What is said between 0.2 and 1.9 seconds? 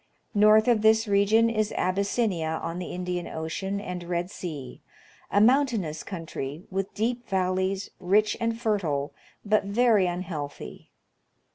North of this region is